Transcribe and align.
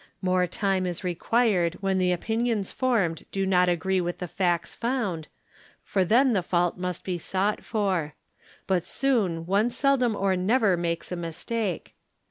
More 0.19 0.47
time— 0.47 0.87
is 0.87 1.03
required 1.03 1.75
when 1.75 1.99
the 1.99 2.11
opinions 2.11 2.71
formed 2.71 3.23
do 3.31 3.45
not 3.45 3.69
agree 3.69 4.01
with 4.01 4.17
the 4.17 4.27
facts 4.27 4.73
found, 4.73 5.27
for 5.83 6.03
then 6.03 6.33
the 6.33 6.41
fault 6.41 6.75
must 6.75 7.03
be 7.03 7.19
sought 7.19 7.63
for; 7.63 8.15
but 8.65 8.83
soon 8.83 9.45
one 9.45 9.69
seldom 9.69 10.15
or 10.15 10.35
never— 10.35 10.75
makes 10.75 11.11
a 11.11 11.15
mistake. 11.15 11.93